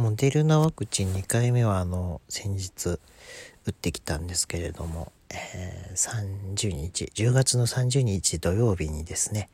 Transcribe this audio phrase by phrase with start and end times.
[0.00, 2.98] モデルナワクチン2回目はあの先日打
[3.70, 9.50] ってきたんですけれども、えー、30日10月の30日土曜日にですね、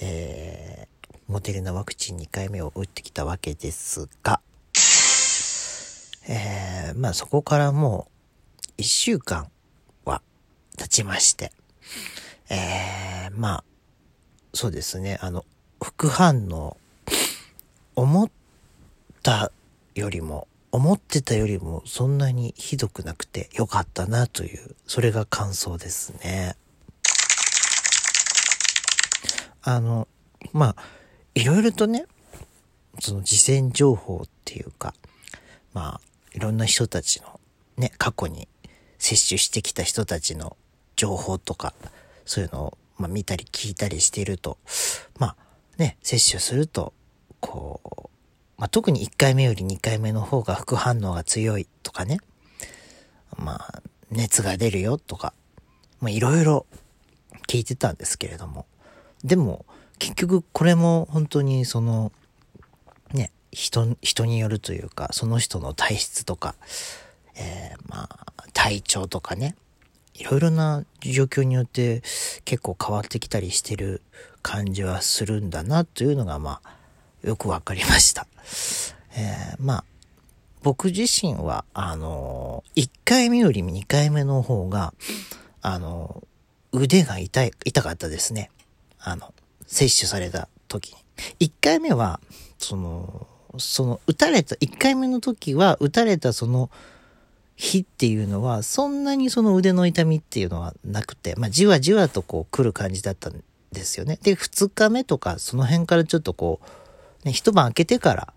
[0.00, 4.40] えー、モデルナワクチン2回目を打ってきたわけですが、
[6.26, 8.08] えー、まあそこからも
[8.78, 9.50] う1週間
[10.06, 10.22] は
[10.78, 11.52] 経ちまして、
[12.48, 13.64] えー、まあ
[14.54, 15.44] そうですねあの
[15.82, 16.78] 副反応
[17.94, 18.30] 思っ
[19.22, 19.52] た
[19.94, 26.56] よりも、思ってたよりもそんなにひどくなくてよかったなという、それが感想ですね。
[29.62, 30.08] あの、
[30.52, 30.82] まあ、
[31.34, 32.06] いろいろとね、
[33.00, 34.94] その事前情報っていうか、
[35.72, 36.00] まあ、
[36.32, 37.38] いろんな人たちの
[37.76, 38.48] ね、過去に
[38.98, 40.56] 接種してきた人たちの
[40.96, 41.74] 情報とか、
[42.24, 44.58] そういうのを、まあ、見たり聞いたりしていると、
[45.18, 45.36] まあ、
[45.78, 46.92] ね、接種すると、
[47.40, 48.11] こう、
[48.62, 52.18] まあ、特に1回目より2回目の方が副反応が強いとかね。
[53.36, 53.82] まあ、
[54.12, 55.34] 熱が出るよとか、
[55.98, 56.64] まあ、いろいろ
[57.48, 58.66] 聞いてたんですけれども。
[59.24, 59.66] でも、
[59.98, 62.12] 結局これも本当にその、
[63.12, 66.54] ね、人、人によるというか、その人の体質とか、
[67.34, 69.56] えー、まあ、体調とかね、
[70.14, 72.02] いろいろな状況によって
[72.44, 74.02] 結構変わってきたりしてる
[74.40, 78.28] 感じはするんだなというのが、まあ、よくわかりました。
[79.14, 79.84] えー、まあ、
[80.62, 84.94] 僕自身は、あのー、1回目より2回目の方が、
[85.60, 88.50] あのー、腕が痛い、痛かったですね。
[88.98, 89.34] あの、
[89.66, 90.94] 接種された時
[91.40, 91.48] に。
[91.48, 92.20] 1回目は、
[92.58, 93.26] その、
[93.58, 96.70] その、打たれた、1回目の時は、打たれたその
[97.56, 104.18] 日っていうのは、そんなにその腕の痛みっていうのはなくて、まあ、じわじわとこう来る感じだったんですよね。
[104.22, 106.66] で、2日目とか、その辺からちょっとこう、
[107.24, 108.34] ね、一晩明けてから、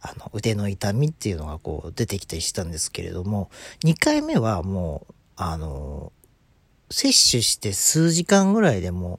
[0.00, 3.50] あの、腕の痛みっていうのがこう出てきたりしたんですけれども、
[3.84, 6.12] 2回目はもう、あの、
[6.90, 9.18] 接種して数時間ぐらいでも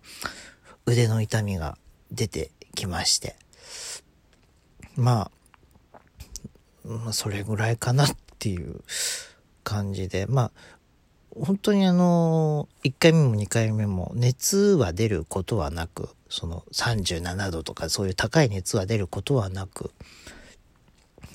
[0.85, 1.77] 腕の痛みが
[2.11, 3.35] 出てきまして、
[4.95, 5.29] ま
[6.85, 8.81] あ、まあ、それぐらいかなっていう
[9.63, 10.51] 感じで、まあ、
[11.35, 19.91] 本当にあの、1回目も2回目も熱は出ることはなく、その37度とかそういう高い熱は出ることはなく、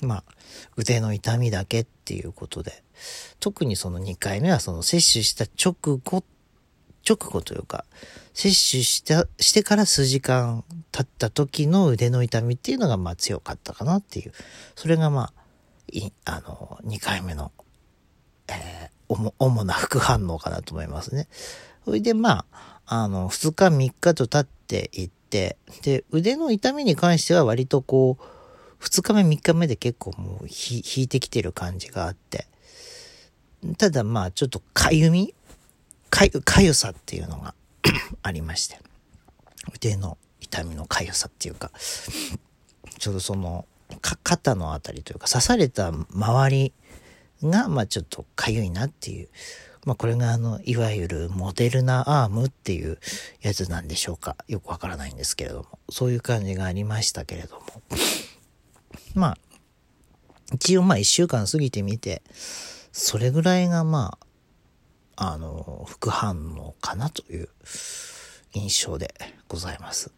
[0.01, 0.23] まあ、
[0.77, 2.83] 腕の痛みだけっていうことで、
[3.39, 6.23] 特にその2回目はその接種した直後、
[7.07, 7.85] 直後というか、
[8.33, 14.31] 接種した、してから数時間経った時の腕の痛みっていうのがまあ強かったかなっていう。
[14.75, 15.33] それがまあ、
[15.91, 17.51] い、あの、2回目の、
[18.47, 21.27] えー、主な副反応かなと思いますね。
[21.85, 32.47] それでまあ、あの、2日3日と経っていって、で、腕の痛みに関しては割とこう、2日目3日目で結構もう引いてきてる感じがあって、
[33.77, 35.33] ただまあちょっとかゆみ
[36.09, 37.55] かゆ、かゆさっていうのが
[38.21, 38.79] ありまして、
[39.73, 41.71] 腕の痛みのかゆさっていうか、
[42.99, 43.65] ちょうどその、
[44.01, 46.73] 肩のあたりというか刺された周り
[47.41, 49.29] が、まあちょっとかゆいなっていう
[49.85, 52.99] まあ、これがあの、いわゆるモデルナアームっていう
[53.41, 54.37] やつなんでしょうか。
[54.47, 55.79] よくわからないんですけれども。
[55.89, 57.65] そういう感じがありましたけれども。
[59.13, 59.37] まあ、
[60.53, 62.21] 一応まあ一週間過ぎてみて、
[62.93, 64.17] それぐらいがま
[65.17, 67.49] あ、あの、副反応かなという
[68.53, 69.13] 印象で
[69.47, 70.11] ございます。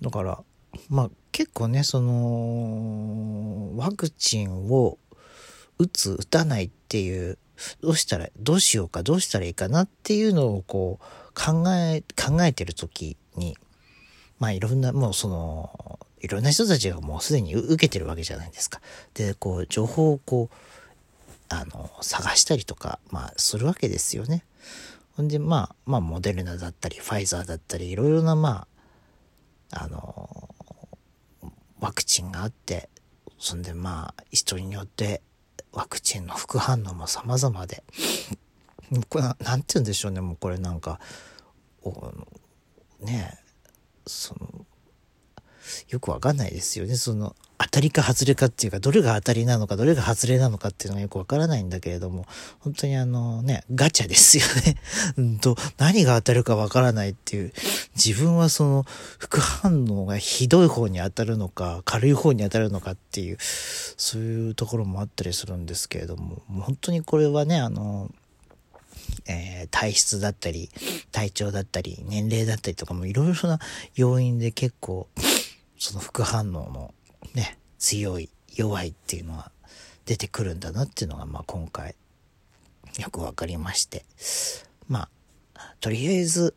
[0.00, 0.44] だから、
[0.88, 4.98] まあ結構ね、その、ワクチンを
[5.78, 7.38] 打つ、打たないっていう
[7.80, 11.04] どうしたら、どうしようか、どうしたらいいかなっていうのをこう、
[11.34, 13.56] 考え、考えてる時に、
[14.38, 18.80] まあいろんな、もうその、いろんな人たちがもうすでに受けてるわけじゃないですか。
[19.14, 20.54] で、こう、情報をこう、
[21.48, 24.44] あの、探したりとか、まあ、するわけですよね。
[25.16, 28.66] ほんで、まあ、まあ、モデルナだったり、ファイザーだったり、いろいろな、ま
[29.72, 30.54] あ、あの、
[31.80, 32.88] ワクチンがあって、
[33.38, 35.22] そんで、まあ、人によって
[35.72, 37.82] ワクチンの副反応も様々で、
[39.08, 41.00] これな、んて言うんでしょうね、もうこれなんか、
[43.00, 43.38] ね
[44.06, 44.66] その、
[45.88, 46.96] よくわかんないですよね。
[46.96, 52.24] その、当たりか外れかっていうか、どれが当たりなのか、どれが外れなのかっていうのがよくわからないんだけれども、
[52.58, 54.76] 本当にあのね、ガチャですよね。
[55.18, 57.52] うんと、何が当たるかわからないっていう、
[57.94, 58.86] 自分はその、
[59.18, 68.10] 副反応がひどい方に当たるのか、軽い方に当たるのかっていう、そういうところもあったりするんですけれども、も本当にこれはね、あの、
[69.26, 70.70] えー、体質だったり、
[71.12, 73.58] 体調だったり、年齢だったりとかもいろいろな
[73.96, 75.08] 要因で結構、
[75.78, 76.94] その副反応の
[77.34, 79.52] ね、強い、弱いっていうのは
[80.06, 81.94] 出てくるんだなっていうのが、まあ今回
[82.98, 84.04] よくわかりまして。
[84.88, 85.08] ま
[85.54, 86.54] あ、とりあえず、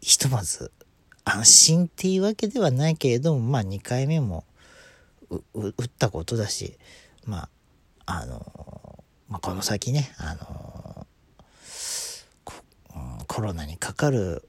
[0.00, 0.72] ひとまず
[1.24, 4.44] 安心っていうわけではないけれども、まあ2回目も
[5.54, 6.78] 打ったことだし、
[7.24, 7.48] ま
[8.06, 11.06] あ、あの、まあ、この先ね、あの
[13.26, 14.48] コロナにかかる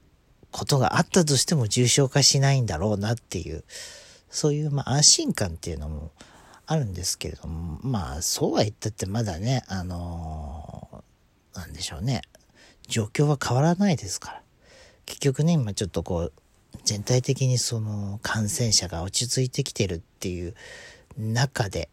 [0.50, 3.64] ことがあったとしても重症化しないんだろうなっていう、
[4.30, 6.12] そういうまあ安心感っていうのも
[6.66, 12.22] あるんですけれども、まあそうは言ったってまだね、あのー、なんでしょうね、
[12.86, 14.42] 状況は変わらないですから。
[15.06, 16.32] 結局ね、今ちょっとこう、
[16.84, 20.54] 全体的にその感染者が落ち着いてきてるっていう
[21.16, 21.88] 中で、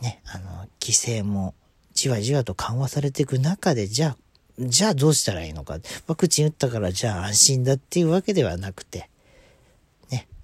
[0.00, 1.54] ね、あの、規制も
[1.94, 4.16] じわじわと緩和されていく中で、じゃあ、
[4.58, 5.78] じゃあどうしたらいいのか。
[6.06, 9.08] ワクチン打ったからじゃあ安心だっていうわけではなくて、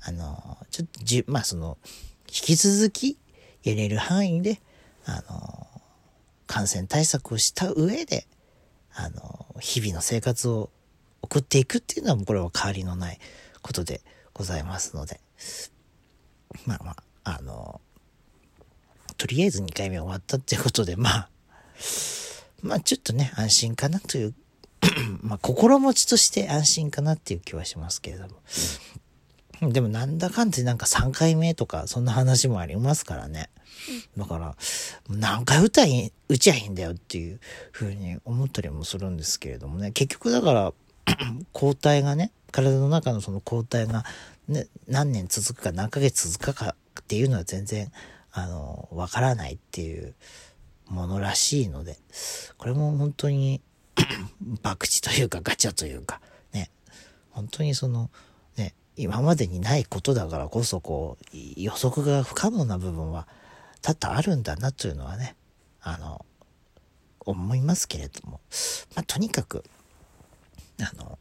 [0.09, 1.77] あの、ちょっとじ、まあその、
[2.29, 3.19] 引き続き
[3.63, 4.61] やれる範囲で、
[5.05, 5.67] あの、
[6.47, 8.27] 感染対策をした上で、
[8.95, 10.71] あの、日々の生活を
[11.21, 13.19] 送っていくっていうのは、これは変わりのない
[13.61, 14.01] ことで
[14.33, 15.21] ございますので、
[16.65, 17.83] まあまあ、あの、
[19.19, 21.31] とりあえず2回目終わったっていうことで、まあ、
[22.63, 24.35] まあちょっとね、安心かなという
[25.21, 28.41] まあ心持ちとして安心かなっていう気はしますけれども。
[29.63, 33.51] でもなんだかんでなんか3回目とかそんな話もありますからね。
[34.17, 34.57] だから、
[35.09, 37.41] 何回打たい、打ちゃいいんだよっていう
[37.73, 39.93] ふうに思ったりもするんですけれどもね。
[39.93, 40.73] 結局だから、
[41.53, 44.05] 抗体がね、体の中のその抗体が、
[44.49, 47.91] ね、何年続くか何ヶ月続くかっていうのは全然、
[48.33, 50.15] あの、わからないっていう
[50.87, 51.97] ものらしいので、
[52.57, 53.61] これも本当に
[54.63, 56.21] 博打というかガチャというか、
[56.53, 56.71] ね、
[57.31, 58.11] 本当にその、ね、
[58.99, 63.29] 今までにないことだからこそ、こう、予測が不可能な部分は
[63.81, 65.37] 多々あるんだなというのはね、
[65.81, 66.27] あの、
[67.21, 68.41] 思いますけれども、
[68.97, 69.63] まあ、とにかく、
[70.81, 71.19] あの、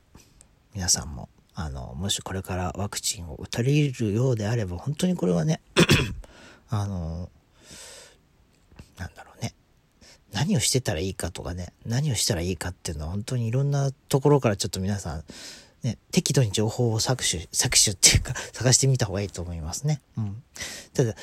[0.74, 5.62] 皆さんも、あの、もしこれからワクチンを打たれるようであれば、本当にこれはね、
[6.70, 7.30] あの、
[8.98, 9.54] なんだろうね。
[10.34, 15.24] 何をしてたらいいかとかね、何をしたらいいかっていうのは本当にいろんなところからちょっと皆さん、
[15.84, 20.02] ね、適度に情報を搾取、搾取っていうか、 探してみた方がいいと思いますね。
[20.18, 20.44] うん。
[20.94, 21.16] ただ、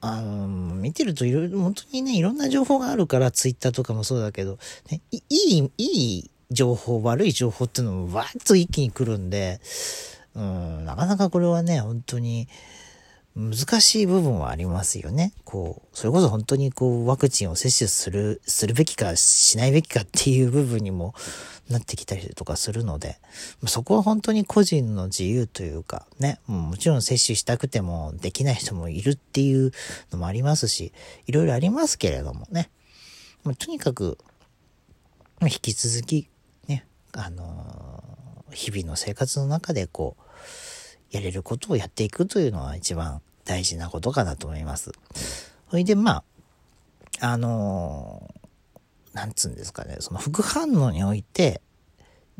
[0.00, 4.58] あの、見てるといろいろ、本当にね、いろんな情報があるから、ツイッターとかもそうだけど、
[4.90, 9.60] ね、いい、いい情報、悪い情報っていうのもわーっと一気に来るんで、
[10.34, 12.48] うん、なかなかこれはね、本当に
[13.36, 15.32] 難しい部分はありますよね。
[15.44, 21.14] こう、それこそ本当にこう、ワクチンを接種する、するべきかしないべきかっていう部分にも
[21.68, 23.18] なってきたりとかするので、
[23.66, 29.70] そこは本当に個人の自由というか、ね、もちろん接種したくてもできない人もいるっていう
[30.10, 30.92] のもありますし、
[31.26, 32.70] いろいろありますけれどもね。
[33.58, 34.18] とにかく、
[35.42, 36.28] 引き続き
[36.66, 40.22] ねあのー、日々の生活の中でこう、
[41.10, 44.92] やれることをやっていくというのは一番大事なことかなと思います。
[45.70, 46.22] それで、ま
[47.20, 51.60] あ、あのー、なんつうんですかね、その副反応において、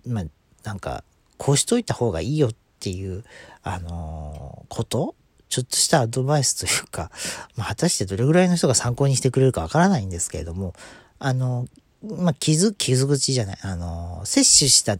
[0.06, 0.24] まあ、
[0.62, 1.04] なんか、
[1.36, 2.50] こうしといた方がいいよっ
[2.80, 3.24] ていう、
[3.62, 5.14] あのー、こと
[5.50, 7.10] ちょっとしたアドバイスというか、
[7.56, 10.74] まあ、果たしてどれぐらいの人が参考にしてくれるかわからないんですけれども、
[11.18, 11.66] あの、
[12.02, 14.96] まあ、傷、傷口じゃない、あの、摂取した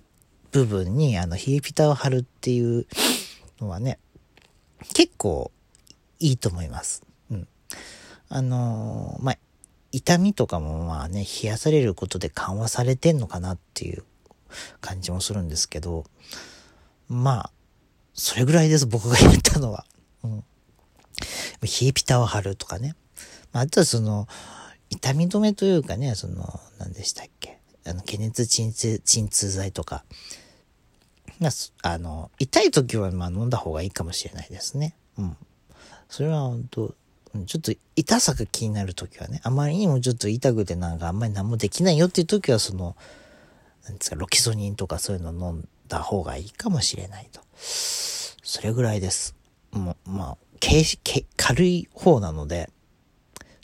[0.51, 2.87] 部分に、あの、冷えピタを貼るっていう
[3.61, 3.99] のはね、
[4.95, 5.53] 結構
[6.19, 7.03] いいと思います。
[7.31, 7.49] うん。
[8.29, 9.39] あの、まあ、
[9.93, 14.05] 痛みとかもまあね、冷やされることで緩和されてんのかなっていう
[14.81, 16.05] 感じもするんですけど、
[17.09, 17.53] まあ、
[18.15, 19.85] それぐらいです、僕が言ったのは。
[20.23, 20.45] うん。
[21.63, 22.95] 冷えピタを貼るとかね。
[23.53, 24.29] まあ、あとはその、
[24.91, 27.59] 痛み止めというかね、その、何でしたっけ？
[27.85, 30.05] あの、解熱鎮痛、鎮痛剤とか。
[31.83, 34.95] あの、痛い時はまあ飲んだ方がいいかもしれないですね。
[35.19, 35.37] うん。
[36.09, 36.95] それは本当
[37.47, 42.97] ちょっと痛さが気になる時はね、あまりにもちょっと痛くてなんかあんまり何もできないよっていう時はその、
[43.85, 47.41] なんですか、ロキソニンとかそういうの飲んだ方がいいかもしれないと。
[47.55, 49.37] それぐらいです。
[49.71, 50.83] もう、まあ、軽、
[51.37, 52.69] 軽い方なので、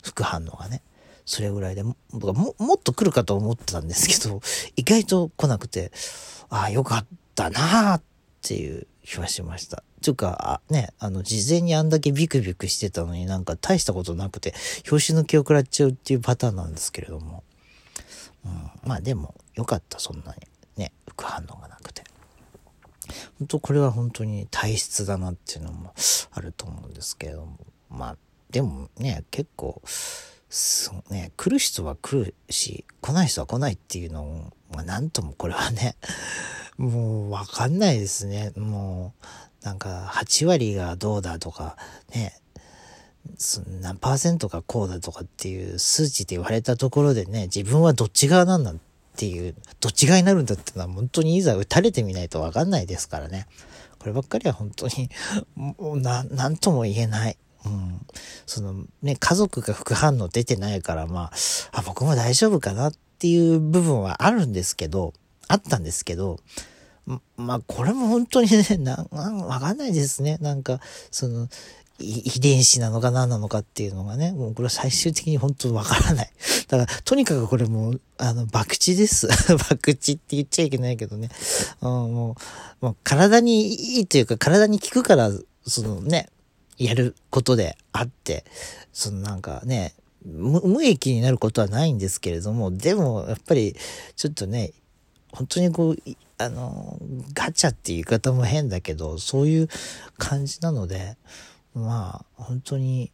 [0.01, 0.81] 副反応がね。
[1.25, 4.41] それぐらいで、僕はももっと来るかと思ってたんですけど、
[4.77, 5.91] 意外と来なくて、
[6.49, 8.01] ああ、よかったなあっ
[8.41, 9.83] ていう気はしました。
[10.01, 14.53] というか、あね、あの、事前にあんだけビクビクしてたのになんか大したことなくて、
[14.89, 17.43] 表紙の気を食らっちゃうっていうパターンなんですけれども。
[18.45, 20.47] うん、まあでも、よかった、そんなに。
[20.77, 22.03] ね、副反応がなくて。
[23.39, 25.93] 本当これは本当に体質だなっていうのも
[26.31, 27.57] あると思うんですけれども。
[27.89, 28.17] まあ、
[28.49, 29.81] でもね、結構、
[30.49, 35.95] そうね、来る人は来るし、来ない人は来ないっていうのを、まあ、なんともこれはね、
[36.77, 38.51] もうわかんないですね。
[38.55, 39.13] も
[39.61, 41.75] う、なんか8割がどうだとか、
[42.13, 42.39] ね、
[43.81, 48.75] 何パーセントがこうだとかっていう数値で言われたところでね、自分はどっち側なんだっ
[49.15, 53.47] ていう、どっち側になるんだっていうのは本当にいざ打たれてみないとわかんないですからね。
[53.99, 55.09] こればっかりは本当に、
[55.55, 57.37] もうな、なんとも言えない。
[57.65, 58.05] うん。
[58.45, 61.31] そのね、家族が副反応出てないから、まあ、
[61.71, 65.13] あ、僕も大丈夫かなっていう部分はあるんですけど、
[65.47, 66.39] あったんですけど、
[67.37, 70.37] まあ、これも本当にね、 な、わかんないですね。
[70.41, 71.47] なんか、その、
[71.99, 76.31] 遺伝子なのか何なのかっていうのがね、もうこれは最終的に本当わからない。
[76.67, 79.27] だから、とにかくこれもう、あの、博打です。
[79.57, 81.29] 博打って言っちゃいけないけどね。
[81.81, 82.35] うん、も
[82.81, 85.31] う、もう体にいいというか、体に効くから、
[85.65, 86.29] そのね、
[86.77, 88.45] やることであって、
[88.93, 93.75] そのなんかね、無益になることはないんですけれども、でも、やっぱり、
[94.15, 94.73] ちょっとね、
[95.31, 95.97] 本当にこう、
[96.37, 96.97] あの、
[97.33, 99.69] ガチャって言い方も変だけど、そういう
[100.17, 101.17] 感じなので、
[101.73, 103.11] まあ、本当に、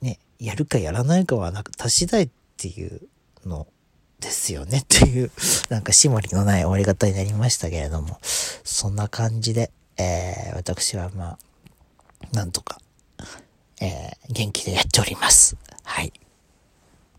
[0.00, 3.02] ね、やるかやらないかはなく、足し代っていう
[3.46, 3.66] の
[4.20, 5.30] ですよね っていう、
[5.68, 11.38] なんか締まりのない終わり方になりましたけれども、そんな感じで、えー、私はまあ、
[12.32, 12.80] なんとか、
[13.80, 15.56] えー、元気でやっております。
[15.82, 16.12] はい。